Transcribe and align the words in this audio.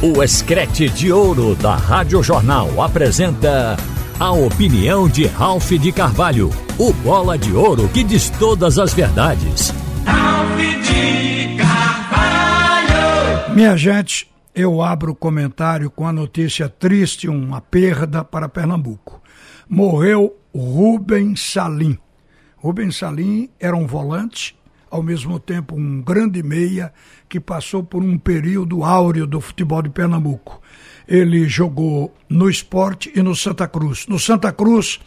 O 0.00 0.22
Escrete 0.22 0.88
de 0.88 1.10
Ouro 1.10 1.56
da 1.56 1.74
Rádio 1.74 2.22
Jornal 2.22 2.80
apresenta 2.80 3.76
a 4.16 4.30
opinião 4.30 5.08
de 5.08 5.26
Ralph 5.26 5.72
de 5.72 5.90
Carvalho, 5.90 6.50
o 6.78 6.92
bola 6.92 7.36
de 7.36 7.52
ouro 7.52 7.88
que 7.88 8.04
diz 8.04 8.30
todas 8.30 8.78
as 8.78 8.94
verdades. 8.94 9.74
Ralph 10.06 10.56
de 10.56 11.56
Carvalho! 11.56 13.54
Minha 13.56 13.76
gente, 13.76 14.30
eu 14.54 14.80
abro 14.80 15.10
o 15.10 15.16
comentário 15.16 15.90
com 15.90 16.06
a 16.06 16.12
notícia 16.12 16.68
triste, 16.68 17.28
uma 17.28 17.60
perda 17.60 18.22
para 18.22 18.48
Pernambuco. 18.48 19.20
Morreu 19.68 20.36
Rubens 20.54 21.40
Salim. 21.40 21.98
Rubens 22.56 22.96
Salim 22.96 23.50
era 23.58 23.76
um 23.76 23.84
volante 23.84 24.56
ao 24.90 25.02
mesmo 25.02 25.38
tempo 25.38 25.74
um 25.76 26.00
grande 26.00 26.42
meia 26.42 26.92
que 27.28 27.38
passou 27.38 27.82
por 27.82 28.02
um 28.02 28.18
período 28.18 28.82
áureo 28.84 29.26
do 29.26 29.40
futebol 29.40 29.82
de 29.82 29.90
Pernambuco. 29.90 30.60
Ele 31.06 31.48
jogou 31.48 32.14
no 32.28 32.48
esporte 32.50 33.10
e 33.14 33.22
no 33.22 33.34
Santa 33.34 33.66
Cruz. 33.66 34.06
No 34.06 34.18
Santa 34.18 34.52
Cruz, 34.52 35.00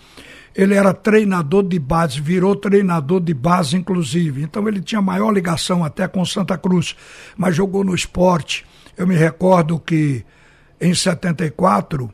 ele 0.56 0.74
era 0.74 0.94
treinador 0.94 1.64
de 1.64 1.80
base, 1.80 2.20
virou 2.20 2.56
treinador 2.56 3.20
de 3.20 3.34
base, 3.34 3.78
inclusive. 3.78 4.42
Então 4.42 4.68
ele 4.68 4.82
tinha 4.82 5.02
maior 5.02 5.32
ligação 5.32 5.84
até 5.84 6.08
com 6.08 6.26
Santa 6.26 6.58
Cruz, 6.58 6.96
mas 7.38 7.56
jogou 7.56 7.84
no 7.84 7.96
esporte. 7.96 8.66
Eu 8.98 9.08
me 9.08 9.16
recordo 9.16 9.80
que 9.80 10.26
em 10.80 10.94
74, 10.94 12.10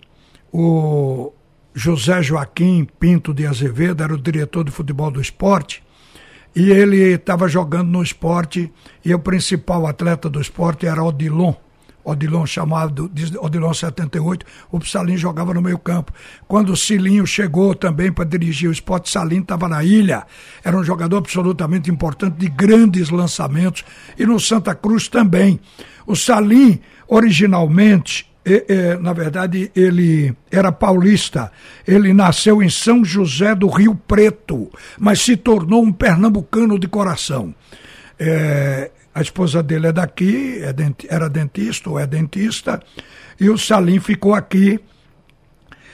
o 0.52 1.32
José 1.74 2.22
Joaquim 2.22 2.86
Pinto 3.00 3.34
de 3.34 3.46
Azevedo 3.46 4.04
era 4.04 4.14
o 4.14 4.22
diretor 4.22 4.66
de 4.66 4.72
futebol 4.72 5.10
do 5.10 5.22
esporte 5.22 5.87
e 6.58 6.72
ele 6.72 7.14
estava 7.14 7.48
jogando 7.48 7.90
no 7.90 8.02
esporte 8.02 8.74
e 9.06 9.14
o 9.14 9.20
principal 9.20 9.86
atleta 9.86 10.28
do 10.28 10.42
esporte 10.42 10.88
era 10.88 11.04
Odilon. 11.04 11.54
Odilon 12.04 12.48
chamado 12.48 13.12
Odilon 13.40 13.74
78, 13.76 14.44
o 14.72 14.84
Salim 14.84 15.16
jogava 15.18 15.54
no 15.54 15.62
meio 15.62 15.78
campo. 15.78 16.12
Quando 16.48 16.72
o 16.72 16.76
Cilinho 16.76 17.28
chegou 17.28 17.76
também 17.76 18.12
para 18.12 18.26
dirigir 18.26 18.70
o 18.70 18.72
esporte, 18.72 19.12
Salim 19.12 19.42
estava 19.42 19.70
na 19.70 19.84
ilha. 19.84 20.26
Era 20.64 20.76
um 20.76 20.84
jogador 20.84 21.18
absolutamente 21.18 21.92
importante, 21.92 22.40
de 22.40 22.50
grandes 22.50 23.12
lançamentos. 23.12 23.86
E 24.18 24.26
no 24.26 24.40
Santa 24.40 24.74
Cruz 24.74 25.08
também. 25.08 25.60
O 26.08 26.16
Salim, 26.16 26.80
originalmente, 27.08 28.28
na 29.02 29.14
verdade, 29.14 29.72
ele 29.76 30.34
era 30.52 30.72
paulista. 30.72 31.52
Ele 31.88 32.14
nasceu 32.14 32.64
em 32.64 32.70
São 32.70 33.04
José 33.04 33.54
do 33.54 33.68
Rio 33.68 33.96
Preto, 33.96 34.70
mas 34.98 35.22
se 35.22 35.36
tornou 35.36 35.84
um 35.84 35.92
pernambucano 35.92 36.80
de 36.80 36.88
coração. 36.88 37.54
É, 38.20 38.92
a 39.14 39.22
esposa 39.22 39.64
dele 39.64 39.88
é 39.88 39.92
daqui, 39.92 40.62
é 40.62 40.74
era 41.10 41.28
dentista 41.28 41.90
ou 41.90 42.00
é 42.00 42.06
dentista, 42.06 42.82
e 43.40 43.50
o 43.50 43.58
Salim 43.58 44.00
ficou 44.00 44.34
aqui. 44.34 44.80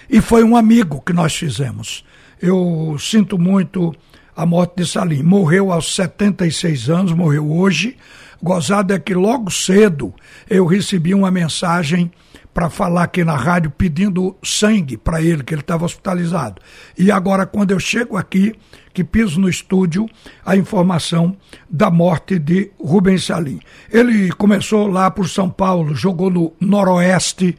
E 0.10 0.22
foi 0.22 0.44
um 0.44 0.56
amigo 0.56 1.02
que 1.02 1.14
nós 1.14 1.34
fizemos. 1.34 2.06
Eu 2.42 2.98
sinto 3.00 3.40
muito 3.40 3.96
a 4.36 4.46
morte 4.46 4.76
de 4.78 4.86
Salim. 4.86 5.24
Morreu 5.24 5.72
aos 5.72 5.96
76 5.96 6.90
anos, 6.90 7.14
morreu 7.14 7.50
hoje. 7.50 7.98
Gozado 8.42 8.94
é 8.94 9.00
que 9.00 9.14
logo 9.14 9.50
cedo 9.50 10.14
eu 10.50 10.66
recebi 10.66 11.14
uma 11.14 11.32
mensagem 11.32 12.12
para 12.54 12.70
falar 12.70 13.04
aqui 13.04 13.24
na 13.24 13.36
rádio 13.36 13.72
pedindo 13.72 14.36
sangue 14.44 14.96
para 14.96 15.22
ele, 15.22 15.44
que 15.44 15.54
ele 15.54 15.62
estava 15.62 15.86
hospitalizado. 15.86 16.62
E 16.98 17.12
agora, 17.12 17.46
quando 17.46 17.72
eu 17.72 17.80
chego 17.80 18.16
aqui, 18.16 18.54
que 18.94 19.04
piso 19.04 19.40
no 19.40 19.50
estúdio, 19.50 20.08
a 20.46 20.56
informação 20.56 21.36
da 21.70 21.90
morte 21.90 22.38
de 22.38 22.72
Rubens 22.80 23.26
Salim. 23.26 23.60
Ele 23.92 24.32
começou 24.32 24.88
lá 24.88 25.10
por 25.10 25.28
São 25.28 25.50
Paulo, 25.50 25.96
jogou 25.96 26.30
no 26.30 26.54
Noroeste, 26.62 27.58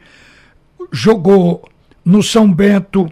jogou 0.91 1.67
no 2.05 2.23
São 2.23 2.51
Bento, 2.51 3.11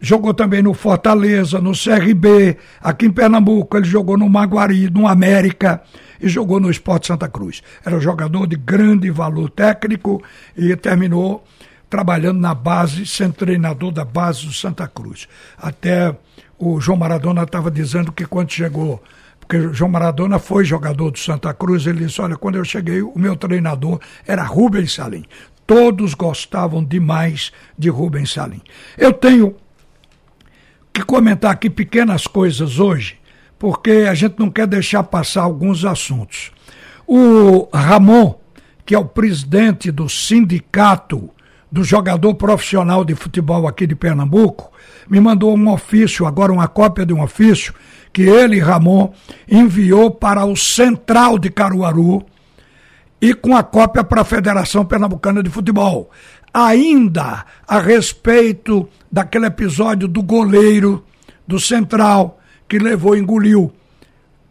jogou 0.00 0.32
também 0.32 0.62
no 0.62 0.72
Fortaleza, 0.72 1.60
no 1.60 1.72
CRB, 1.72 2.56
aqui 2.80 3.06
em 3.06 3.10
Pernambuco, 3.10 3.76
ele 3.76 3.86
jogou 3.86 4.16
no 4.16 4.28
Maguari, 4.28 4.88
no 4.88 5.08
América 5.08 5.82
e 6.20 6.28
jogou 6.28 6.60
no 6.60 6.70
Esporte 6.70 7.06
Santa 7.06 7.28
Cruz. 7.28 7.62
Era 7.84 7.96
um 7.96 8.00
jogador 8.00 8.46
de 8.46 8.56
grande 8.56 9.10
valor 9.10 9.50
técnico 9.50 10.22
e 10.56 10.74
terminou 10.76 11.44
trabalhando 11.88 12.38
na 12.38 12.54
base, 12.54 13.06
sendo 13.06 13.34
treinador 13.34 13.90
da 13.90 14.04
base 14.04 14.46
do 14.46 14.52
Santa 14.52 14.86
Cruz. 14.86 15.26
Até 15.56 16.14
o 16.58 16.80
João 16.80 16.98
Maradona 16.98 17.42
estava 17.42 17.70
dizendo 17.70 18.12
que 18.12 18.26
quando 18.26 18.52
chegou 18.52 19.02
porque 19.48 19.72
João 19.72 19.90
Maradona 19.90 20.38
foi 20.38 20.62
jogador 20.62 21.10
do 21.10 21.18
Santa 21.18 21.54
Cruz, 21.54 21.86
ele 21.86 22.04
disse, 22.04 22.20
olha, 22.20 22.36
quando 22.36 22.56
eu 22.56 22.64
cheguei, 22.66 23.00
o 23.00 23.18
meu 23.18 23.34
treinador 23.34 23.98
era 24.26 24.42
Rubens 24.42 24.92
Salim. 24.92 25.24
Todos 25.66 26.12
gostavam 26.12 26.84
demais 26.84 27.50
de 27.78 27.88
Rubens 27.88 28.30
Salim. 28.30 28.60
Eu 28.98 29.10
tenho 29.10 29.56
que 30.92 31.02
comentar 31.02 31.50
aqui 31.50 31.70
pequenas 31.70 32.26
coisas 32.26 32.78
hoje, 32.78 33.17
porque 33.58 34.06
a 34.08 34.14
gente 34.14 34.38
não 34.38 34.50
quer 34.50 34.66
deixar 34.66 35.02
passar 35.02 35.42
alguns 35.42 35.84
assuntos. 35.84 36.52
O 37.06 37.68
Ramon, 37.72 38.34
que 38.86 38.94
é 38.94 38.98
o 38.98 39.04
presidente 39.04 39.90
do 39.90 40.08
sindicato 40.08 41.30
do 41.70 41.82
jogador 41.84 42.34
profissional 42.34 43.04
de 43.04 43.14
futebol 43.14 43.66
aqui 43.66 43.86
de 43.86 43.94
Pernambuco, 43.94 44.70
me 45.08 45.20
mandou 45.20 45.54
um 45.56 45.72
ofício, 45.72 46.26
agora 46.26 46.52
uma 46.52 46.68
cópia 46.68 47.04
de 47.04 47.12
um 47.12 47.22
ofício, 47.22 47.74
que 48.12 48.22
ele, 48.22 48.58
Ramon, 48.58 49.12
enviou 49.50 50.10
para 50.10 50.44
o 50.44 50.56
Central 50.56 51.38
de 51.38 51.50
Caruaru 51.50 52.24
e 53.20 53.34
com 53.34 53.56
a 53.56 53.62
cópia 53.62 54.04
para 54.04 54.22
a 54.22 54.24
Federação 54.24 54.84
Pernambucana 54.84 55.42
de 55.42 55.50
Futebol. 55.50 56.10
Ainda 56.52 57.44
a 57.66 57.78
respeito 57.78 58.88
daquele 59.10 59.46
episódio 59.46 60.08
do 60.08 60.22
goleiro 60.22 61.04
do 61.46 61.58
Central, 61.58 62.37
que 62.68 62.78
levou, 62.78 63.16
engoliu 63.16 63.72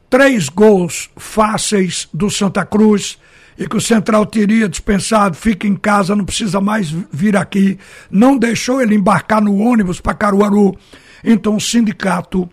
três 0.09 0.49
gols 0.49 1.09
fáceis 1.15 2.07
do 2.13 2.29
Santa 2.29 2.65
Cruz 2.65 3.19
e 3.57 3.67
que 3.67 3.75
o 3.75 3.81
Central 3.81 4.25
teria 4.25 4.69
dispensado, 4.69 5.35
fica 5.35 5.67
em 5.67 5.75
casa, 5.75 6.15
não 6.15 6.25
precisa 6.25 6.61
mais 6.61 6.91
vir 7.11 7.35
aqui. 7.35 7.77
Não 8.09 8.37
deixou 8.37 8.81
ele 8.81 8.95
embarcar 8.95 9.41
no 9.41 9.57
ônibus 9.57 9.99
para 9.99 10.13
Caruaru. 10.13 10.77
Então 11.23 11.55
o 11.55 11.61
sindicato 11.61 12.47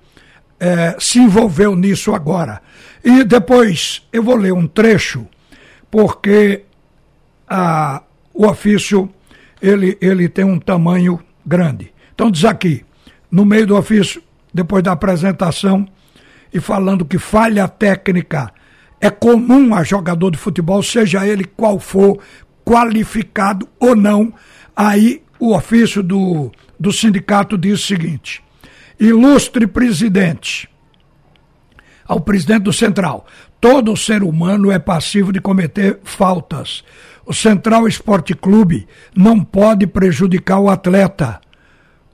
é, 0.59 0.97
se 0.99 1.19
envolveu 1.19 1.77
nisso 1.77 2.15
agora. 2.15 2.63
E 3.05 3.23
depois 3.23 4.03
eu 4.13 4.23
vou 4.23 4.37
ler 4.37 4.53
um 4.53 4.67
trecho, 4.67 5.27
porque 5.91 6.63
a, 7.47 8.03
o 8.33 8.47
ofício 8.47 9.11
ele, 9.61 9.99
ele 10.01 10.29
tem 10.29 10.45
um 10.45 10.59
tamanho 10.59 11.21
grande. 11.45 11.93
Então 12.15 12.31
diz 12.31 12.47
aqui, 12.47 12.83
no 13.31 13.45
meio 13.45 13.67
do 13.67 13.77
ofício, 13.77 14.23
depois 14.55 14.85
da 14.85 14.93
apresentação, 14.93 15.87
e 16.53 16.61
falando 16.61 17.05
que 17.05 17.19
falha 17.19 17.67
técnica 17.67 18.53
é 19.01 19.11
comum 19.11 19.75
a 19.75 19.83
jogador 19.83 20.31
de 20.31 20.39
futebol, 20.39 20.81
seja 20.83 21.27
ele 21.27 21.45
qual 21.45 21.81
for, 21.81 22.21
qualificado 22.65 23.69
ou 23.81 23.97
não, 23.97 24.33
aí 24.75 25.21
o 25.39 25.53
ofício 25.55 26.03
do, 26.03 26.53
do 26.79 26.93
sindicato 26.93 27.59
diz 27.59 27.83
o 27.83 27.87
seguinte: 27.87 28.43
ilustre 28.99 29.67
presidente, 29.67 30.69
ao 32.07 32.21
presidente 32.21 32.63
do 32.63 32.73
Central, 32.73 33.27
todo 33.61 33.97
ser 33.97 34.23
humano 34.23 34.71
é 34.71 34.79
passivo 34.79 35.33
de 35.33 35.41
cometer 35.41 35.99
faltas. 36.05 36.85
O 37.27 37.33
Central 37.33 37.89
Esporte 37.89 38.35
Clube 38.35 38.87
não 39.17 39.43
pode 39.43 39.87
prejudicar 39.87 40.61
o 40.61 40.69
atleta. 40.69 41.41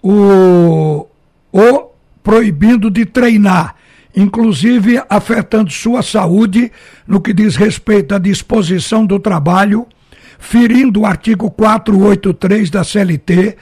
O, 0.03 1.07
o 1.53 1.90
proibindo 2.31 2.89
de 2.89 3.05
treinar, 3.05 3.75
inclusive 4.15 5.03
afetando 5.11 5.69
sua 5.69 6.01
saúde 6.01 6.71
no 7.05 7.21
que 7.21 7.33
diz 7.33 7.57
respeito 7.57 8.15
à 8.15 8.19
disposição 8.19 9.05
do 9.05 9.19
trabalho, 9.19 9.85
ferindo 10.39 11.01
o 11.01 11.07
artigo 11.07 11.51
483 11.51 12.71
da 12.71 12.85
CLT, 12.85 13.57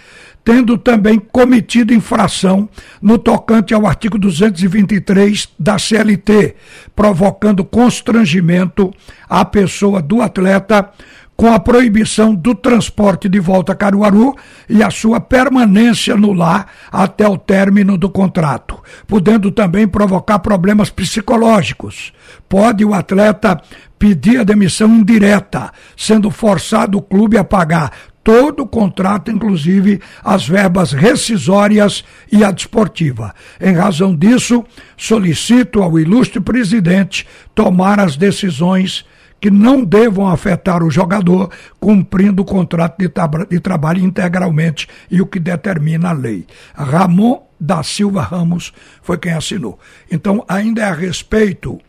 tendo 0.45 0.77
também 0.77 1.19
cometido 1.19 1.95
infração 1.95 2.69
no 3.01 3.17
tocante 3.17 3.73
ao 3.73 3.87
artigo 3.87 4.19
223 4.19 5.49
da 5.59 5.79
CLT, 5.79 6.55
provocando 6.95 7.65
constrangimento 7.65 8.93
à 9.31 9.47
pessoa 9.47 10.03
do 10.03 10.21
atleta 10.21 10.91
com 11.39 11.55
a 11.55 11.61
proibição 11.61 12.35
do 12.35 12.53
transporte 12.53 13.29
de 13.29 13.39
volta 13.39 13.71
a 13.71 13.77
Caruaru 13.77 14.35
e 14.69 14.83
a 14.83 14.91
sua 14.91 15.21
permanência 15.21 16.17
no 16.17 16.33
lar 16.33 16.67
até 16.91 17.29
o 17.29 17.39
término 17.39 17.97
do 17.97 18.11
contrato, 18.11 18.83
podendo 19.07 19.53
também 19.53 19.87
provocar 19.87 20.41
problemas 20.41 20.91
psicológicos. 20.91 22.13
Pode 22.49 22.85
o 22.85 22.93
atleta 22.93 23.63
pedir 23.97 24.41
a 24.41 24.43
demissão 24.43 24.89
indireta, 24.89 25.71
sendo 25.97 26.29
forçado 26.29 26.99
o 26.99 27.03
clube 27.03 27.39
a 27.39 27.45
pagar 27.45 27.93
todo 28.25 28.65
o 28.65 28.67
contrato, 28.67 29.31
inclusive 29.31 30.01
as 30.25 30.45
verbas 30.47 30.91
rescisórias 30.91 32.05
e 32.33 32.43
a 32.43 32.51
desportiva. 32.51 33.33
Em 33.61 33.75
razão 33.75 34.13
disso, 34.13 34.65
solicito 34.97 35.85
ao 35.85 36.01
ilustre 36.01 36.41
presidente 36.41 37.25
tomar 37.55 38.01
as 38.01 38.17
decisões 38.17 39.07
que 39.41 39.51
não 39.51 39.85
devam 39.85 40.27
afetar 40.27 40.83
o 40.83 40.91
jogador, 40.91 41.51
cumprindo 41.79 42.43
o 42.43 42.45
contrato 42.45 42.99
de, 42.99 43.11
de 43.49 43.61
trabalho 43.61 44.05
integralmente 44.05 44.89
e 45.11 45.21
o 45.21 45.27
que 45.27 45.39
determina 45.39 46.11
a 46.11 46.13
lei. 46.13 46.47
Ramon 46.75 47.43
da 47.59 47.83
Silva 47.83 48.23
Ramos 48.23 48.73
foi 49.03 49.19
quem 49.19 49.33
assinou. 49.33 49.79
Então, 50.11 50.45
ainda 50.49 50.83
é 50.83 50.85
a 50.85 50.95
respeito 50.95 51.81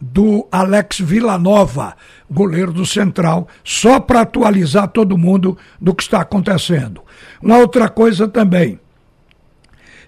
do 0.00 0.46
Alex 0.52 1.00
Villanova, 1.00 1.96
goleiro 2.30 2.72
do 2.72 2.86
Central, 2.86 3.48
só 3.64 3.98
para 3.98 4.20
atualizar 4.20 4.88
todo 4.88 5.18
mundo 5.18 5.58
do 5.80 5.94
que 5.94 6.02
está 6.02 6.20
acontecendo. 6.20 7.02
Uma 7.42 7.58
outra 7.58 7.88
coisa 7.88 8.28
também. 8.28 8.78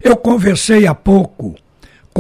Eu 0.03 0.17
conversei 0.17 0.87
há 0.87 0.94
pouco 0.94 1.56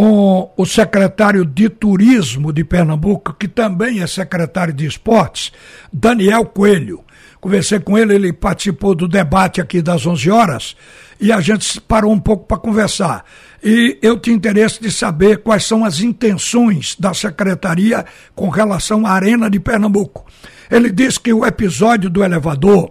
com 0.00 0.50
o 0.56 0.64
secretário 0.64 1.44
de 1.44 1.68
Turismo 1.68 2.54
de 2.54 2.64
Pernambuco, 2.64 3.34
que 3.34 3.46
também 3.46 4.00
é 4.00 4.06
secretário 4.06 4.72
de 4.72 4.86
Esportes, 4.86 5.52
Daniel 5.92 6.46
Coelho. 6.46 7.04
Conversei 7.38 7.80
com 7.80 7.98
ele, 7.98 8.14
ele 8.14 8.32
participou 8.32 8.94
do 8.94 9.06
debate 9.06 9.60
aqui 9.60 9.82
das 9.82 10.06
11 10.06 10.30
horas 10.30 10.74
e 11.20 11.30
a 11.30 11.38
gente 11.42 11.78
parou 11.82 12.14
um 12.14 12.18
pouco 12.18 12.46
para 12.46 12.56
conversar. 12.56 13.26
E 13.62 13.98
eu 14.00 14.18
tinha 14.18 14.34
interesse 14.34 14.80
de 14.80 14.90
saber 14.90 15.42
quais 15.42 15.66
são 15.66 15.84
as 15.84 16.00
intenções 16.00 16.96
da 16.98 17.12
secretaria 17.12 18.06
com 18.34 18.48
relação 18.48 19.06
à 19.06 19.10
Arena 19.10 19.50
de 19.50 19.60
Pernambuco. 19.60 20.24
Ele 20.70 20.90
disse 20.90 21.20
que 21.20 21.34
o 21.34 21.44
episódio 21.44 22.08
do 22.08 22.24
elevador 22.24 22.90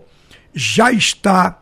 já 0.53 0.91
está 0.91 1.57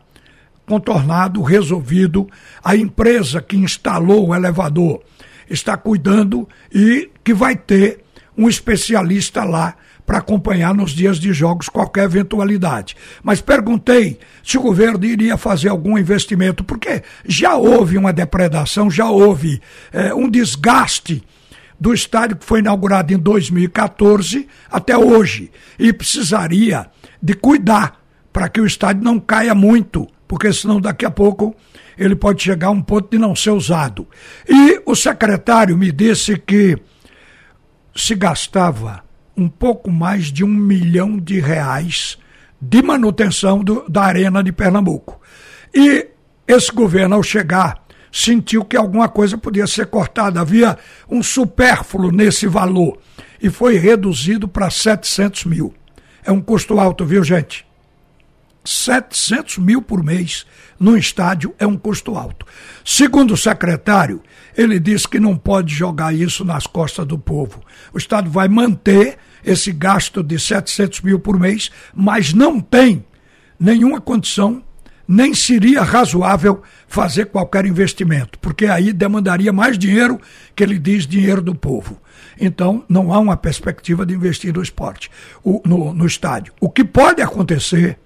contornado, 0.66 1.40
resolvido. 1.40 2.28
A 2.62 2.76
empresa 2.76 3.40
que 3.40 3.56
instalou 3.56 4.28
o 4.28 4.34
elevador 4.34 5.00
está 5.48 5.76
cuidando 5.76 6.48
e 6.72 7.10
que 7.24 7.34
vai 7.34 7.56
ter 7.56 8.04
um 8.36 8.48
especialista 8.48 9.44
lá 9.44 9.74
para 10.06 10.18
acompanhar 10.18 10.74
nos 10.74 10.92
dias 10.92 11.18
de 11.18 11.34
jogos 11.34 11.68
qualquer 11.68 12.04
eventualidade. 12.04 12.96
Mas 13.22 13.42
perguntei 13.42 14.18
se 14.42 14.56
o 14.56 14.62
governo 14.62 15.04
iria 15.04 15.36
fazer 15.36 15.68
algum 15.68 15.98
investimento, 15.98 16.64
porque 16.64 17.02
já 17.26 17.56
houve 17.56 17.98
uma 17.98 18.12
depredação, 18.12 18.90
já 18.90 19.10
houve 19.10 19.60
é, 19.92 20.14
um 20.14 20.30
desgaste 20.30 21.22
do 21.78 21.92
estádio 21.92 22.36
que 22.36 22.46
foi 22.46 22.60
inaugurado 22.60 23.12
em 23.12 23.18
2014 23.18 24.48
até 24.70 24.96
hoje 24.96 25.50
e 25.78 25.92
precisaria 25.92 26.86
de 27.22 27.34
cuidar 27.34 28.00
para 28.32 28.48
que 28.48 28.60
o 28.60 28.66
estádio 28.66 29.04
não 29.04 29.20
caia 29.20 29.54
muito, 29.54 30.08
porque 30.26 30.52
senão 30.52 30.80
daqui 30.80 31.04
a 31.04 31.10
pouco 31.10 31.54
ele 31.98 32.14
pode 32.14 32.42
chegar 32.42 32.68
a 32.68 32.70
um 32.70 32.80
ponto 32.80 33.10
de 33.10 33.18
não 33.18 33.34
ser 33.34 33.50
usado. 33.50 34.06
E 34.48 34.80
o 34.86 34.94
secretário 34.94 35.76
me 35.76 35.90
disse 35.90 36.38
que 36.38 36.78
se 37.94 38.14
gastava 38.14 39.02
um 39.36 39.48
pouco 39.48 39.90
mais 39.90 40.26
de 40.26 40.44
um 40.44 40.48
milhão 40.48 41.18
de 41.18 41.40
reais 41.40 42.18
de 42.60 42.82
manutenção 42.82 43.62
do, 43.62 43.84
da 43.88 44.02
Arena 44.02 44.42
de 44.42 44.52
Pernambuco. 44.52 45.20
E 45.74 46.08
esse 46.46 46.72
governo, 46.72 47.16
ao 47.16 47.22
chegar, 47.22 47.84
sentiu 48.10 48.64
que 48.64 48.76
alguma 48.76 49.08
coisa 49.08 49.36
podia 49.36 49.66
ser 49.66 49.86
cortada, 49.86 50.40
havia 50.40 50.78
um 51.08 51.22
supérfluo 51.22 52.10
nesse 52.10 52.46
valor 52.46 52.98
e 53.40 53.50
foi 53.50 53.76
reduzido 53.76 54.48
para 54.48 54.70
700 54.70 55.44
mil. 55.44 55.74
É 56.24 56.32
um 56.32 56.40
custo 56.40 56.80
alto, 56.80 57.04
viu, 57.04 57.22
gente? 57.22 57.67
700 58.68 59.58
mil 59.58 59.80
por 59.80 60.04
mês 60.04 60.44
no 60.78 60.94
estádio 60.94 61.54
é 61.58 61.66
um 61.66 61.76
custo 61.76 62.16
alto. 62.16 62.44
Segundo 62.84 63.32
o 63.32 63.36
secretário, 63.36 64.22
ele 64.54 64.78
disse 64.78 65.08
que 65.08 65.18
não 65.18 65.38
pode 65.38 65.74
jogar 65.74 66.14
isso 66.14 66.44
nas 66.44 66.66
costas 66.66 67.06
do 67.06 67.18
povo. 67.18 67.62
O 67.94 67.98
Estado 67.98 68.30
vai 68.30 68.46
manter 68.46 69.16
esse 69.42 69.72
gasto 69.72 70.22
de 70.22 70.38
700 70.38 71.00
mil 71.00 71.18
por 71.18 71.40
mês, 71.40 71.70
mas 71.94 72.34
não 72.34 72.60
tem 72.60 73.06
nenhuma 73.58 74.02
condição, 74.02 74.62
nem 75.06 75.32
seria 75.32 75.82
razoável 75.82 76.62
fazer 76.86 77.26
qualquer 77.26 77.64
investimento, 77.64 78.38
porque 78.38 78.66
aí 78.66 78.92
demandaria 78.92 79.52
mais 79.52 79.78
dinheiro, 79.78 80.20
que 80.54 80.62
ele 80.62 80.78
diz 80.78 81.06
dinheiro 81.06 81.40
do 81.40 81.54
povo. 81.54 81.98
Então, 82.38 82.84
não 82.86 83.14
há 83.14 83.18
uma 83.18 83.36
perspectiva 83.36 84.04
de 84.04 84.12
investir 84.12 84.52
no 84.52 84.62
esporte, 84.62 85.10
no, 85.64 85.94
no 85.94 86.06
estádio. 86.06 86.52
O 86.60 86.68
que 86.68 86.84
pode 86.84 87.22
acontecer 87.22 87.98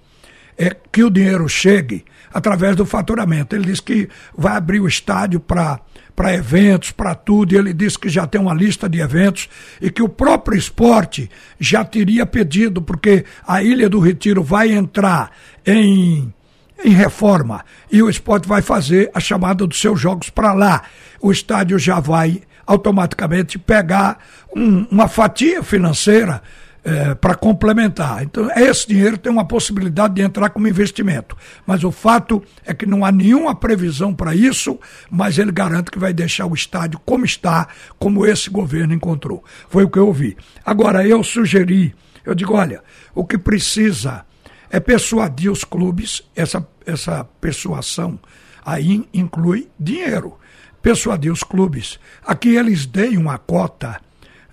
é 0.56 0.76
que 0.90 1.02
o 1.02 1.10
dinheiro 1.10 1.48
chegue 1.48 2.04
através 2.32 2.76
do 2.76 2.86
faturamento. 2.86 3.54
Ele 3.54 3.66
diz 3.66 3.80
que 3.80 4.08
vai 4.36 4.56
abrir 4.56 4.80
o 4.80 4.88
estádio 4.88 5.40
para 5.40 5.80
para 6.14 6.34
eventos, 6.34 6.90
para 6.90 7.14
tudo, 7.14 7.54
e 7.54 7.56
ele 7.56 7.72
disse 7.72 7.98
que 7.98 8.08
já 8.08 8.26
tem 8.26 8.40
uma 8.40 8.52
lista 8.54 8.88
de 8.88 9.00
eventos 9.00 9.48
e 9.80 9.90
que 9.90 10.02
o 10.02 10.08
próprio 10.08 10.56
esporte 10.56 11.30
já 11.58 11.84
teria 11.84 12.26
pedido, 12.26 12.82
porque 12.82 13.24
a 13.46 13.62
Ilha 13.62 13.88
do 13.88 13.98
Retiro 13.98 14.42
vai 14.42 14.70
entrar 14.70 15.30
em, 15.66 16.32
em 16.84 16.90
reforma 16.90 17.64
e 17.90 18.02
o 18.02 18.10
esporte 18.10 18.46
vai 18.46 18.60
fazer 18.60 19.10
a 19.14 19.20
chamada 19.20 19.66
dos 19.66 19.80
seus 19.80 19.98
jogos 19.98 20.28
para 20.28 20.52
lá. 20.52 20.82
O 21.20 21.32
estádio 21.32 21.78
já 21.78 21.98
vai 21.98 22.42
automaticamente 22.66 23.58
pegar 23.58 24.18
um, 24.54 24.86
uma 24.90 25.08
fatia 25.08 25.62
financeira 25.62 26.42
é, 26.84 27.14
para 27.14 27.34
complementar. 27.34 28.22
Então, 28.22 28.50
esse 28.56 28.88
dinheiro 28.88 29.16
tem 29.16 29.30
uma 29.30 29.44
possibilidade 29.44 30.14
de 30.14 30.22
entrar 30.22 30.50
como 30.50 30.66
investimento. 30.66 31.36
Mas 31.66 31.84
o 31.84 31.92
fato 31.92 32.42
é 32.64 32.74
que 32.74 32.86
não 32.86 33.04
há 33.04 33.12
nenhuma 33.12 33.54
previsão 33.54 34.14
para 34.14 34.34
isso, 34.34 34.78
mas 35.10 35.38
ele 35.38 35.52
garante 35.52 35.90
que 35.90 35.98
vai 35.98 36.12
deixar 36.12 36.46
o 36.46 36.54
estádio 36.54 37.00
como 37.04 37.24
está, 37.24 37.68
como 37.98 38.26
esse 38.26 38.50
governo 38.50 38.94
encontrou. 38.94 39.44
Foi 39.68 39.84
o 39.84 39.90
que 39.90 39.98
eu 39.98 40.06
ouvi. 40.06 40.36
Agora, 40.64 41.06
eu 41.06 41.22
sugeri, 41.22 41.94
eu 42.24 42.34
digo, 42.34 42.54
olha, 42.54 42.82
o 43.14 43.24
que 43.24 43.38
precisa 43.38 44.24
é 44.70 44.80
persuadir 44.80 45.50
os 45.50 45.64
clubes, 45.64 46.22
essa, 46.34 46.66
essa 46.86 47.24
persuasão 47.40 48.18
aí 48.64 49.06
inclui 49.12 49.68
dinheiro. 49.78 50.38
Persuadir 50.80 51.30
os 51.30 51.44
clubes 51.44 52.00
a 52.24 52.34
que 52.34 52.56
eles 52.56 52.86
deem 52.86 53.16
uma 53.16 53.38
cota 53.38 54.00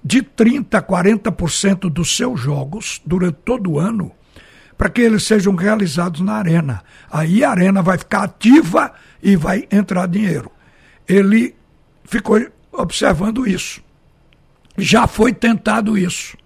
de 0.03 0.23
30% 0.23 0.75
a 0.75 0.81
40% 0.81 1.89
dos 1.89 2.15
seus 2.15 2.39
jogos 2.39 3.01
durante 3.05 3.37
todo 3.43 3.71
o 3.71 3.79
ano 3.79 4.11
para 4.79 4.89
que 4.89 5.01
eles 5.01 5.23
sejam 5.23 5.55
realizados 5.55 6.21
na 6.21 6.35
arena. 6.35 6.81
Aí 7.11 7.43
a 7.43 7.51
arena 7.51 7.81
vai 7.81 7.97
ficar 7.97 8.23
ativa 8.23 8.93
e 9.21 9.35
vai 9.35 9.67
entrar 9.69 10.07
dinheiro. 10.07 10.49
Ele 11.05 11.53
ficou 12.05 12.39
observando 12.71 13.45
isso. 13.45 13.81
Já 14.77 15.05
foi 15.05 15.33
tentado 15.33 15.97
isso. 15.97 16.37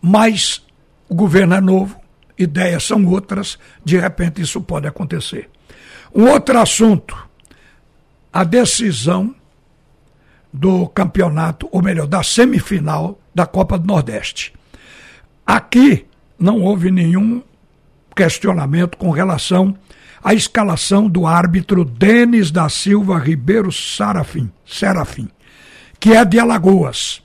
Mas 0.00 0.64
o 1.10 1.14
governo 1.14 1.54
é 1.54 1.60
novo, 1.60 2.00
ideias 2.38 2.84
são 2.84 3.04
outras, 3.04 3.58
de 3.84 3.98
repente 3.98 4.40
isso 4.40 4.62
pode 4.62 4.86
acontecer. 4.86 5.50
Um 6.14 6.26
outro 6.26 6.58
assunto, 6.58 7.14
a 8.32 8.44
decisão 8.44 9.34
do 10.52 10.88
campeonato, 10.88 11.68
ou 11.70 11.82
melhor, 11.82 12.06
da 12.06 12.22
semifinal 12.22 13.18
da 13.34 13.46
Copa 13.46 13.78
do 13.78 13.86
Nordeste. 13.86 14.52
Aqui 15.46 16.06
não 16.38 16.60
houve 16.60 16.90
nenhum 16.90 17.42
questionamento 18.14 18.96
com 18.96 19.10
relação 19.10 19.76
à 20.22 20.34
escalação 20.34 21.08
do 21.08 21.26
árbitro 21.26 21.84
Denis 21.84 22.50
da 22.50 22.68
Silva 22.68 23.18
Ribeiro 23.18 23.70
Sarafim, 23.70 24.50
Serafim, 24.66 25.28
que 26.00 26.12
é 26.12 26.24
de 26.24 26.38
Alagoas. 26.38 27.22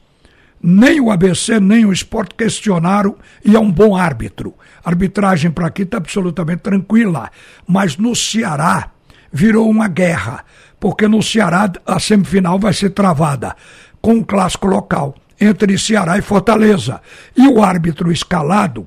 Nem 0.61 1.01
o 1.01 1.11
ABC, 1.11 1.59
nem 1.59 1.85
o 1.85 1.91
esporte 1.91 2.35
questionaram 2.35 3.17
e 3.43 3.55
é 3.55 3.59
um 3.59 3.69
bom 3.71 3.95
árbitro. 3.95 4.53
A 4.83 4.89
arbitragem 4.89 5.51
para 5.51 5.67
aqui 5.67 5.81
está 5.81 5.97
absolutamente 5.97 6.61
tranquila, 6.61 7.29
mas 7.67 7.97
no 7.97 8.15
Ceará 8.15 8.91
virou 9.31 9.69
uma 9.69 9.87
guerra 9.87 10.45
porque 10.83 11.07
no 11.07 11.23
Ceará 11.23 11.71
a 11.87 11.97
semifinal 11.97 12.59
vai 12.59 12.73
ser 12.73 12.89
travada 12.89 13.55
com 14.01 14.15
um 14.15 14.21
clássico 14.21 14.67
local 14.67 15.15
entre 15.39 15.77
Ceará 15.77 16.17
e 16.17 16.21
Fortaleza. 16.21 16.99
E 17.37 17.47
o 17.47 17.63
árbitro 17.63 18.11
escalado, 18.11 18.85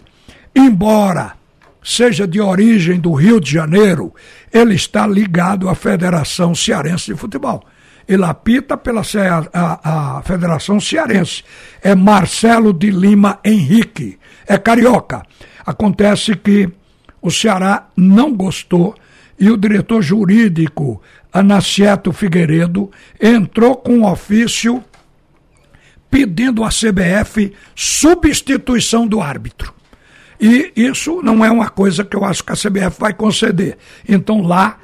embora 0.55 1.33
seja 1.83 2.29
de 2.29 2.39
origem 2.39 3.01
do 3.01 3.15
Rio 3.15 3.41
de 3.41 3.51
Janeiro, 3.51 4.15
ele 4.53 4.75
está 4.75 5.07
ligado 5.07 5.71
à 5.71 5.75
Federação 5.75 6.55
Cearense 6.55 7.15
de 7.15 7.19
Futebol. 7.19 7.65
Ele 8.07 8.27
apita 8.27 8.77
pela 8.77 9.01
a, 9.55 10.19
a 10.19 10.23
Federação 10.23 10.79
Cearense. 10.79 11.45
É 11.83 11.95
Marcelo 11.95 12.75
de 12.75 12.91
Lima 12.91 13.39
Henrique. 13.43 14.19
É 14.47 14.59
carioca. 14.59 15.23
Acontece 15.65 16.37
que 16.37 16.69
o 17.23 17.31
Ceará 17.31 17.89
não 17.97 18.35
gostou 18.35 18.95
e 19.39 19.51
o 19.51 19.57
diretor 19.57 20.03
jurídico 20.03 21.01
Anacieto 21.33 22.13
Figueiredo 22.13 22.91
entrou 23.21 23.77
com 23.77 23.99
um 23.99 24.07
ofício 24.07 24.83
pedindo 26.11 26.65
à 26.65 26.69
CBF 26.69 27.53
substituição 27.75 29.07
do 29.07 29.21
árbitro. 29.21 29.75
E 30.41 30.73
isso 30.77 31.23
não 31.23 31.45
é 31.45 31.51
uma 31.51 31.69
coisa 31.69 32.05
que 32.05 32.17
eu 32.17 32.25
acho 32.25 32.45
que 32.45 32.53
a 32.53 32.57
CBF 32.57 32.99
vai 32.99 33.13
conceder. 33.13 33.77
Então 34.09 34.43
lá 34.43 34.79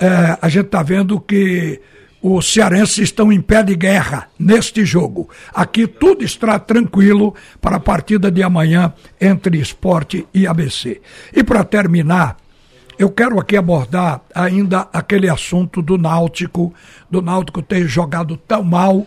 é, 0.00 0.38
a 0.40 0.48
gente 0.48 0.66
está 0.66 0.82
vendo 0.82 1.20
que 1.20 1.80
os 2.20 2.52
cearenses 2.52 2.98
estão 2.98 3.32
em 3.32 3.40
pé 3.40 3.62
de 3.62 3.76
guerra 3.76 4.28
neste 4.38 4.84
jogo. 4.84 5.28
Aqui 5.54 5.86
tudo 5.86 6.24
está 6.24 6.58
tranquilo 6.58 7.34
para 7.60 7.76
a 7.76 7.80
partida 7.80 8.30
de 8.30 8.42
amanhã 8.42 8.92
entre 9.20 9.58
esporte 9.58 10.26
e 10.34 10.46
ABC. 10.46 11.00
E 11.34 11.44
para 11.44 11.64
terminar, 11.64 12.36
eu 12.98 13.08
quero 13.08 13.38
aqui 13.38 13.56
abordar 13.56 14.20
ainda 14.34 14.88
aquele 14.92 15.28
assunto 15.28 15.80
do 15.80 15.96
Náutico, 15.96 16.74
do 17.08 17.22
Náutico 17.22 17.62
ter 17.62 17.86
jogado 17.86 18.36
tão 18.36 18.64
mal 18.64 19.06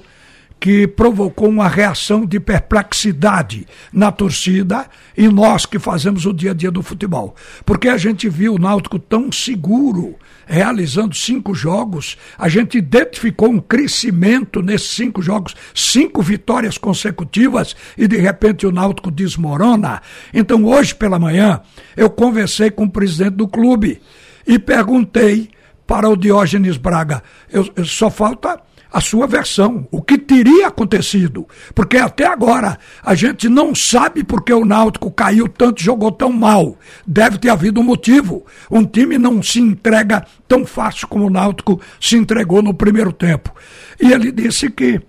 que 0.62 0.86
provocou 0.86 1.50
uma 1.50 1.68
reação 1.68 2.24
de 2.24 2.40
perplexidade 2.40 3.66
na 3.92 4.12
torcida 4.12 4.86
e 5.18 5.28
nós 5.28 5.66
que 5.66 5.80
fazemos 5.80 6.28
o 6.28 6.32
dia 6.32 6.52
a 6.52 6.54
dia 6.54 6.70
do 6.70 6.84
futebol. 6.84 7.36
Porque 7.66 7.90
a 7.90 7.98
gente 7.98 8.30
viu 8.30 8.54
o 8.54 8.60
Náutico 8.60 9.00
tão 9.00 9.32
seguro, 9.32 10.16
realizando 10.46 11.16
cinco 11.16 11.56
jogos, 11.56 12.16
a 12.38 12.48
gente 12.48 12.78
identificou 12.78 13.50
um 13.50 13.60
crescimento 13.60 14.62
nesses 14.62 14.92
cinco 14.92 15.20
jogos, 15.20 15.56
cinco 15.74 16.22
vitórias 16.22 16.78
consecutivas 16.78 17.76
e 17.98 18.08
de 18.08 18.18
repente 18.18 18.68
o 18.68 18.72
Náutico 18.72 19.10
desmorona. 19.10 20.00
Então 20.32 20.64
hoje 20.66 20.94
pela 20.94 21.18
manhã 21.18 21.60
eu 21.98 22.08
conversei 22.08 22.70
com 22.70 22.84
o 22.84 22.92
presidente 22.92 23.34
do 23.34 23.48
clube 23.48 24.00
e 24.46 24.60
perguntei 24.60 25.50
para 25.88 26.08
o 26.08 26.16
Diógenes 26.16 26.78
Braga, 26.78 27.24
eu, 27.52 27.68
eu 27.76 27.84
só 27.84 28.12
falta 28.12 28.62
a 28.92 29.00
sua 29.00 29.26
versão, 29.26 29.88
o 29.90 30.02
que 30.02 30.18
teria 30.18 30.68
acontecido. 30.68 31.48
Porque 31.74 31.98
até 31.98 32.26
agora 32.26 32.78
a 33.02 33.16
gente 33.16 33.48
não 33.48 33.74
sabe 33.74 34.24
porque 34.24 34.52
o 34.52 34.66
Náutico 34.66 35.10
caiu 35.10 35.48
tanto, 35.48 35.82
jogou 35.82 36.12
tão 36.12 36.32
mal. 36.32 36.78
Deve 37.08 37.38
ter 37.38 37.50
havido 37.50 37.80
um 37.80 37.84
motivo. 37.84 38.46
Um 38.70 38.86
time 38.86 39.18
não 39.18 39.42
se 39.42 39.62
entrega 39.62 40.26
tão 40.48 40.66
fácil 40.66 41.08
como 41.08 41.28
o 41.28 41.30
Náutico 41.30 41.80
se 42.00 42.18
entregou 42.18 42.62
no 42.62 42.74
primeiro 42.74 43.14
tempo. 43.14 43.54
E 44.00 44.12
ele 44.12 44.32
disse 44.32 44.70
que 44.70 45.02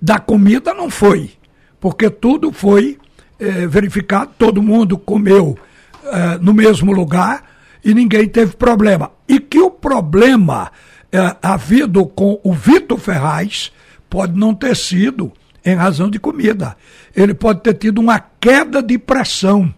da 0.00 0.18
comida 0.18 0.72
não 0.72 0.88
foi, 0.88 1.30
porque 1.78 2.08
tudo 2.08 2.52
foi 2.52 2.98
eh, 3.38 3.66
verificado, 3.66 4.32
todo 4.38 4.62
mundo 4.62 4.98
comeu 4.98 5.58
eh, 6.04 6.38
no 6.40 6.52
mesmo 6.52 6.92
lugar 6.92 7.44
e 7.84 7.94
ninguém 7.94 8.28
teve 8.28 8.56
problema. 8.56 9.10
E 9.28 9.40
que 9.40 9.58
o 9.58 9.70
problema 9.70 10.70
é, 11.12 11.36
havido 11.42 12.06
com 12.06 12.40
o 12.42 12.52
Vitor 12.52 12.98
Ferraz 12.98 13.72
pode 14.08 14.38
não 14.38 14.54
ter 14.54 14.76
sido 14.76 15.32
em 15.64 15.74
razão 15.74 16.10
de 16.10 16.18
comida. 16.18 16.76
Ele 17.14 17.34
pode 17.34 17.60
ter 17.60 17.74
tido 17.74 18.00
uma 18.00 18.18
queda 18.18 18.82
de 18.82 18.98
pressão. 18.98 19.72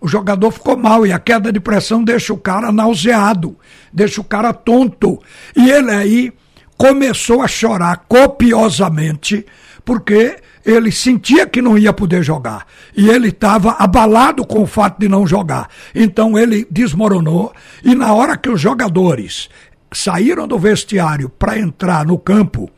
O 0.00 0.08
jogador 0.08 0.50
ficou 0.50 0.76
mal 0.76 1.06
e 1.06 1.12
a 1.12 1.18
queda 1.18 1.50
de 1.50 1.58
pressão 1.58 2.04
deixa 2.04 2.32
o 2.32 2.38
cara 2.38 2.70
nauseado, 2.70 3.56
deixa 3.92 4.20
o 4.20 4.24
cara 4.24 4.52
tonto. 4.52 5.18
E 5.56 5.70
ele 5.70 5.90
aí 5.90 6.32
começou 6.76 7.40
a 7.40 7.48
chorar 7.48 8.04
copiosamente 8.06 9.46
porque 9.84 10.36
ele 10.64 10.90
sentia 10.90 11.46
que 11.46 11.62
não 11.62 11.78
ia 11.78 11.92
poder 11.92 12.22
jogar. 12.22 12.66
E 12.96 13.08
ele 13.08 13.28
estava 13.28 13.72
abalado 13.72 14.46
com 14.46 14.62
o 14.62 14.66
fato 14.66 14.98
de 14.98 15.08
não 15.08 15.26
jogar. 15.26 15.68
Então 15.94 16.38
ele 16.38 16.66
desmoronou. 16.70 17.52
E 17.82 17.94
na 17.94 18.12
hora 18.12 18.36
que 18.36 18.48
os 18.48 18.60
jogadores 18.60 19.48
saíram 19.94 20.46
do 20.46 20.58
vestiário 20.58 21.28
para 21.28 21.58
entrar 21.58 22.04
no 22.04 22.18
campo, 22.18 22.70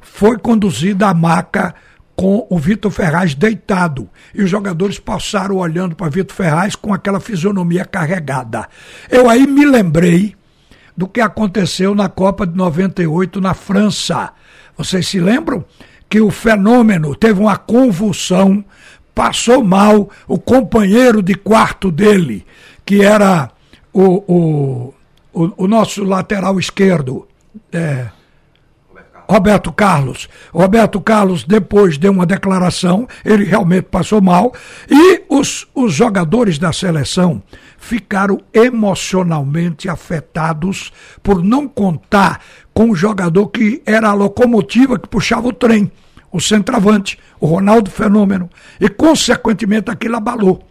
foi 0.00 0.38
conduzida 0.38 1.08
a 1.08 1.14
maca 1.14 1.74
com 2.14 2.46
o 2.48 2.58
Vitor 2.58 2.90
Ferraz 2.90 3.34
deitado. 3.34 4.08
E 4.34 4.42
os 4.42 4.50
jogadores 4.50 4.98
passaram 4.98 5.56
olhando 5.56 5.96
para 5.96 6.08
Vitor 6.08 6.36
Ferraz 6.36 6.76
com 6.76 6.92
aquela 6.92 7.20
fisionomia 7.20 7.84
carregada. 7.84 8.68
Eu 9.10 9.28
aí 9.28 9.46
me 9.46 9.64
lembrei 9.64 10.36
do 10.96 11.08
que 11.08 11.20
aconteceu 11.20 11.94
na 11.94 12.08
Copa 12.08 12.46
de 12.46 12.56
98 12.56 13.40
na 13.40 13.54
França. 13.54 14.32
Vocês 14.76 15.08
se 15.08 15.18
lembram? 15.18 15.64
Que 16.08 16.20
o 16.20 16.30
fenômeno 16.30 17.14
teve 17.14 17.40
uma 17.40 17.56
convulsão, 17.56 18.62
passou 19.14 19.64
mal, 19.64 20.10
o 20.28 20.38
companheiro 20.38 21.22
de 21.22 21.34
quarto 21.34 21.90
dele, 21.90 22.46
que 22.84 23.02
era 23.02 23.50
o, 23.92 24.22
o 24.32 24.94
o, 25.32 25.64
o 25.64 25.68
nosso 25.68 26.04
lateral 26.04 26.58
esquerdo, 26.58 27.26
é, 27.72 28.08
Roberto 29.28 29.72
Carlos. 29.72 30.28
Roberto 30.52 31.00
Carlos 31.00 31.44
depois 31.44 31.96
deu 31.96 32.12
uma 32.12 32.26
declaração, 32.26 33.08
ele 33.24 33.44
realmente 33.44 33.84
passou 33.84 34.20
mal, 34.20 34.52
e 34.90 35.22
os, 35.28 35.66
os 35.74 35.94
jogadores 35.94 36.58
da 36.58 36.72
seleção 36.72 37.42
ficaram 37.78 38.40
emocionalmente 38.52 39.88
afetados 39.88 40.92
por 41.22 41.42
não 41.42 41.66
contar 41.66 42.40
com 42.74 42.90
o 42.90 42.96
jogador 42.96 43.48
que 43.48 43.82
era 43.86 44.10
a 44.10 44.14
locomotiva 44.14 44.98
que 44.98 45.08
puxava 45.08 45.48
o 45.48 45.52
trem, 45.52 45.90
o 46.30 46.40
centroavante, 46.40 47.18
o 47.40 47.46
Ronaldo 47.46 47.90
Fenômeno, 47.90 48.50
e 48.80 48.88
consequentemente 48.88 49.90
aquilo 49.90 50.16
abalou. 50.16 50.62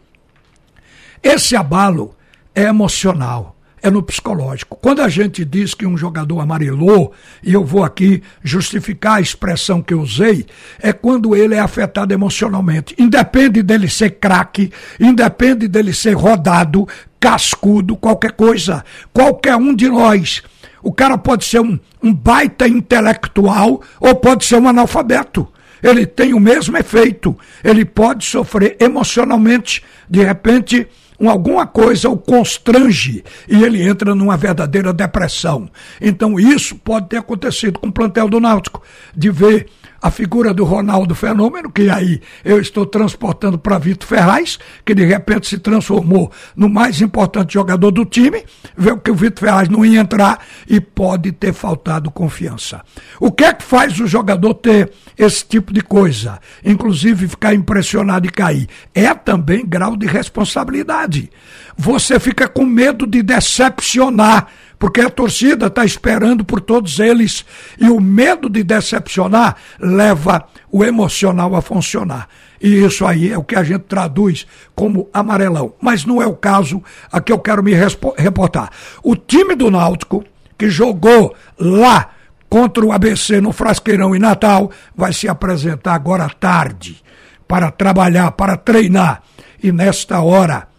Esse 1.23 1.55
abalo 1.55 2.15
é 2.55 2.63
emocional 2.63 3.50
é 3.81 3.89
no 3.89 4.03
psicológico. 4.03 4.77
Quando 4.81 5.01
a 5.01 5.09
gente 5.09 5.43
diz 5.43 5.73
que 5.73 5.85
um 5.85 5.97
jogador 5.97 6.39
amarelou, 6.39 7.13
e 7.43 7.53
eu 7.53 7.63
vou 7.63 7.83
aqui 7.83 8.21
justificar 8.43 9.17
a 9.17 9.21
expressão 9.21 9.81
que 9.81 9.93
eu 9.93 10.01
usei, 10.01 10.45
é 10.79 10.93
quando 10.93 11.35
ele 11.35 11.55
é 11.55 11.59
afetado 11.59 12.13
emocionalmente. 12.13 12.95
Independe 12.97 13.63
dele 13.63 13.89
ser 13.89 14.11
craque, 14.11 14.71
independe 14.99 15.67
dele 15.67 15.93
ser 15.93 16.13
rodado, 16.13 16.87
cascudo, 17.19 17.95
qualquer 17.95 18.33
coisa. 18.33 18.83
Qualquer 19.13 19.55
um 19.55 19.73
de 19.73 19.89
nós. 19.89 20.41
O 20.83 20.91
cara 20.91 21.17
pode 21.17 21.45
ser 21.45 21.61
um, 21.61 21.79
um 22.01 22.13
baita 22.13 22.67
intelectual 22.67 23.81
ou 23.99 24.15
pode 24.15 24.45
ser 24.45 24.55
um 24.57 24.67
analfabeto 24.67 25.47
ele 25.81 26.05
tem 26.05 26.33
o 26.33 26.39
mesmo 26.39 26.77
efeito. 26.77 27.37
Ele 27.63 27.83
pode 27.83 28.25
sofrer 28.25 28.77
emocionalmente, 28.79 29.83
de 30.09 30.23
repente, 30.23 30.87
alguma 31.29 31.67
coisa 31.67 32.09
o 32.09 32.17
constrange 32.17 33.23
e 33.47 33.63
ele 33.63 33.81
entra 33.81 34.15
numa 34.15 34.37
verdadeira 34.37 34.93
depressão. 34.93 35.69
Então 35.99 36.39
isso 36.39 36.75
pode 36.75 37.09
ter 37.09 37.17
acontecido 37.17 37.79
com 37.79 37.87
o 37.87 37.91
plantel 37.91 38.27
do 38.27 38.39
Náutico, 38.39 38.81
de 39.15 39.29
ver 39.29 39.67
a 40.01 40.09
figura 40.09 40.53
do 40.53 40.63
Ronaldo 40.63 41.13
Fenômeno, 41.13 41.71
que 41.71 41.89
aí 41.89 42.21
eu 42.43 42.59
estou 42.59 42.85
transportando 42.85 43.59
para 43.59 43.77
Vitor 43.77 44.07
Ferraz, 44.07 44.57
que 44.83 44.95
de 44.95 45.05
repente 45.05 45.47
se 45.47 45.59
transformou 45.59 46.31
no 46.55 46.67
mais 46.67 47.01
importante 47.01 47.53
jogador 47.53 47.91
do 47.91 48.03
time, 48.03 48.43
vê 48.75 48.97
que 48.97 49.11
o 49.11 49.15
Vitor 49.15 49.47
Ferraz 49.47 49.69
não 49.69 49.85
ia 49.85 49.99
entrar 49.99 50.43
e 50.67 50.81
pode 50.81 51.31
ter 51.31 51.53
faltado 51.53 52.09
confiança. 52.09 52.81
O 53.19 53.31
que 53.31 53.43
é 53.43 53.53
que 53.53 53.63
faz 53.63 53.99
o 53.99 54.07
jogador 54.07 54.55
ter 54.55 54.91
esse 55.17 55.45
tipo 55.45 55.71
de 55.71 55.81
coisa, 55.81 56.39
inclusive 56.65 57.27
ficar 57.27 57.53
impressionado 57.53 58.25
e 58.25 58.31
cair? 58.31 58.67
É 58.95 59.13
também 59.13 59.65
grau 59.65 59.95
de 59.95 60.07
responsabilidade. 60.07 61.29
Você 61.77 62.19
fica 62.19 62.47
com 62.47 62.65
medo 62.65 63.05
de 63.05 63.21
decepcionar 63.21 64.47
porque 64.81 64.99
a 64.99 65.11
torcida 65.11 65.67
está 65.67 65.85
esperando 65.85 66.43
por 66.43 66.59
todos 66.59 66.99
eles 66.99 67.45
e 67.79 67.87
o 67.87 68.01
medo 68.01 68.49
de 68.49 68.63
decepcionar 68.63 69.55
leva 69.79 70.47
o 70.71 70.83
emocional 70.83 71.55
a 71.55 71.61
funcionar. 71.61 72.27
E 72.59 72.83
isso 72.83 73.05
aí 73.05 73.31
é 73.31 73.37
o 73.37 73.43
que 73.43 73.55
a 73.55 73.61
gente 73.61 73.83
traduz 73.83 74.47
como 74.73 75.07
amarelão. 75.13 75.75
Mas 75.79 76.03
não 76.03 76.19
é 76.19 76.25
o 76.25 76.35
caso 76.35 76.81
a 77.11 77.21
que 77.21 77.31
eu 77.31 77.37
quero 77.37 77.61
me 77.61 77.73
reportar. 78.17 78.71
O 79.03 79.15
time 79.15 79.53
do 79.53 79.69
Náutico, 79.69 80.25
que 80.57 80.67
jogou 80.67 81.35
lá 81.59 82.09
contra 82.49 82.83
o 82.83 82.91
ABC 82.91 83.39
no 83.39 83.51
Frasqueirão 83.51 84.15
em 84.15 84.19
Natal, 84.19 84.71
vai 84.95 85.13
se 85.13 85.27
apresentar 85.27 85.93
agora 85.93 86.25
à 86.25 86.29
tarde 86.29 87.03
para 87.47 87.69
trabalhar, 87.69 88.31
para 88.31 88.57
treinar. 88.57 89.21
E 89.61 89.71
nesta 89.71 90.21
hora 90.21 90.70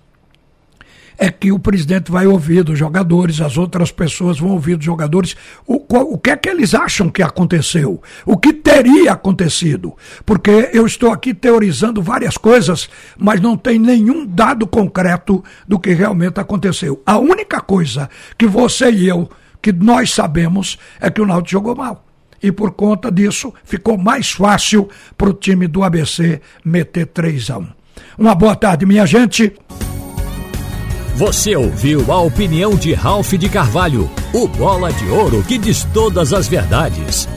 é 1.23 1.31
que 1.31 1.53
o 1.53 1.59
presidente 1.59 2.11
vai 2.11 2.27
ouvir 2.27 2.65
dos 2.65 2.77
jogadores, 2.77 3.41
as 3.41 3.57
outras 3.57 3.93
pessoas 3.93 4.41
vão 4.41 4.51
ouvir 4.51 4.75
dos 4.75 4.85
jogadores 4.85 5.37
o, 5.65 5.77
o 5.77 6.19
que 6.19 6.31
é 6.31 6.37
que 6.37 6.49
eles 6.49 6.75
acham 6.75 7.09
que 7.09 7.23
aconteceu, 7.23 8.03
o 8.27 8.37
que 8.37 8.53
teria 8.53 9.13
acontecido. 9.13 9.95
Porque 10.27 10.71
eu 10.73 10.85
estou 10.85 11.13
aqui 11.13 11.33
teorizando 11.33 12.03
várias 12.03 12.37
coisas, 12.37 12.91
mas 13.17 13.41
não 13.41 13.57
tem 13.57 13.79
nenhum 13.79 14.27
dado 14.27 14.67
concreto 14.67 15.45
do 15.65 15.79
que 15.79 15.95
realmente 15.95 16.41
aconteceu. 16.41 17.01
A 17.07 17.19
única 17.19 17.61
coisa 17.61 18.11
que 18.37 18.49
você 18.49 18.91
e 18.91 19.07
eu, 19.07 19.31
que 19.63 19.71
nós 19.71 20.13
sabemos, 20.13 20.77
é 21.01 21.09
que 21.09 21.21
o 21.21 21.27
Náutico 21.27 21.53
jogou 21.53 21.77
mal 21.77 22.05
e 22.43 22.51
por 22.51 22.73
conta 22.73 23.13
disso 23.13 23.55
ficou 23.63 23.97
mais 23.97 24.33
fácil 24.33 24.89
para 25.17 25.31
o 25.31 25.33
time 25.33 25.69
do 25.69 25.85
ABC 25.85 26.41
meter 26.65 27.07
3 27.07 27.51
a 27.51 27.59
1. 27.59 27.67
Uma 28.19 28.35
boa 28.35 28.57
tarde, 28.57 28.85
minha 28.85 29.07
gente. 29.07 29.55
Você 31.15 31.55
ouviu 31.55 32.11
a 32.11 32.23
opinião 32.23 32.75
de 32.75 32.95
Ralph 32.95 33.35
de 33.35 33.47
Carvalho, 33.47 34.11
o 34.33 34.49
bola 34.49 34.91
de 34.91 35.07
ouro 35.11 35.43
que 35.43 35.59
diz 35.59 35.87
todas 35.93 36.33
as 36.33 36.49
verdades. 36.49 37.29